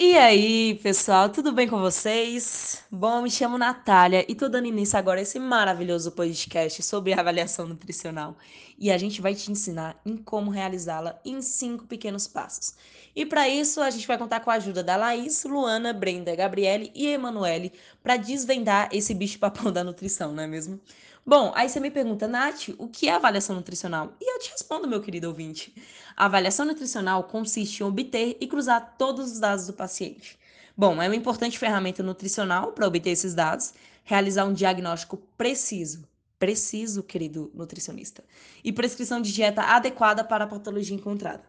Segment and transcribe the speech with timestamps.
[0.00, 2.84] E aí, pessoal, tudo bem com vocês?
[2.88, 7.66] Bom, me chamo Natália e tô dando início agora a esse maravilhoso podcast sobre avaliação
[7.66, 8.36] nutricional.
[8.78, 12.76] E a gente vai te ensinar em como realizá-la em cinco pequenos passos.
[13.14, 16.92] E para isso, a gente vai contar com a ajuda da Laís, Luana, Brenda, Gabriele
[16.94, 20.80] e Emanuele para desvendar esse bicho-papão da nutrição, não é mesmo?
[21.26, 24.14] Bom, aí você me pergunta, Nath, o que é avaliação nutricional?
[24.20, 25.74] E eu te respondo, meu querido ouvinte.
[26.16, 30.38] A avaliação nutricional consiste em obter e cruzar todos os dados do paciente.
[30.76, 36.08] Bom, é uma importante ferramenta nutricional para obter esses dados, realizar um diagnóstico preciso,
[36.38, 38.24] preciso, querido nutricionista,
[38.64, 41.42] e prescrição de dieta adequada para a patologia encontrada.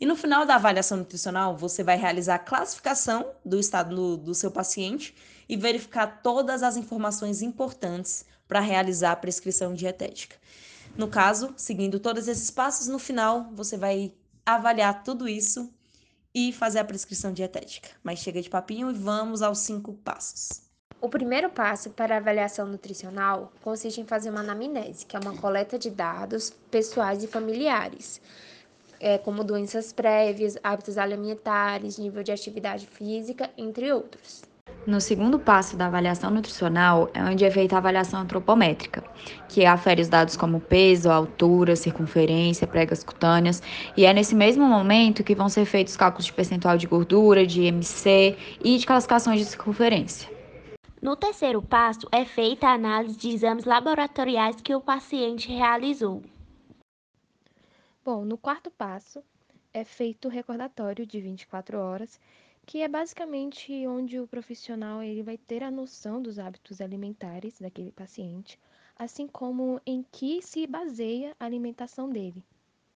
[0.00, 4.50] E no final da avaliação nutricional, você vai realizar a classificação do estado do seu
[4.50, 5.14] paciente
[5.48, 10.36] e verificar todas as informações importantes para realizar a prescrição dietética.
[10.96, 14.12] No caso, seguindo todos esses passos, no final você vai
[14.46, 15.72] avaliar tudo isso
[16.34, 17.88] e fazer a prescrição dietética.
[18.02, 20.62] Mas chega de papinho e vamos aos cinco passos.
[21.00, 25.36] O primeiro passo para a avaliação nutricional consiste em fazer uma anamnese, que é uma
[25.36, 28.20] coleta de dados pessoais e familiares,
[29.00, 34.42] é, como doenças prévias, hábitos alimentares, nível de atividade física, entre outros.
[34.86, 39.02] No segundo passo da avaliação nutricional é onde é feita a avaliação antropométrica,
[39.48, 43.62] que afere os dados como peso, altura, circunferência, pregas cutâneas,
[43.96, 47.62] e é nesse mesmo momento que vão ser feitos cálculos de percentual de gordura, de
[47.62, 50.28] IMC e de classificações de circunferência.
[51.00, 56.22] No terceiro passo é feita a análise de exames laboratoriais que o paciente realizou.
[58.04, 59.24] Bom, no quarto passo
[59.72, 62.20] é feito o recordatório de 24 horas
[62.66, 67.90] que é basicamente onde o profissional ele vai ter a noção dos hábitos alimentares daquele
[67.92, 68.58] paciente,
[68.98, 72.42] assim como em que se baseia a alimentação dele.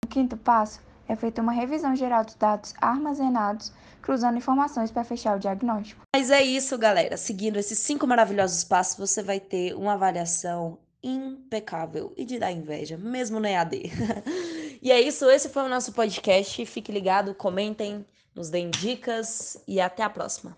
[0.04, 3.72] No quinto passo, é feita uma revisão geral dos dados armazenados,
[4.02, 6.02] cruzando informações para fechar o diagnóstico.
[6.14, 7.16] Mas é isso, galera.
[7.16, 12.98] Seguindo esses cinco maravilhosos passos, você vai ter uma avaliação impecável e de dar inveja,
[12.98, 13.84] mesmo no EAD.
[14.82, 16.66] e é isso, esse foi o nosso podcast.
[16.66, 18.06] Fique ligado, comentem
[18.36, 20.56] nos deem dicas e até a próxima.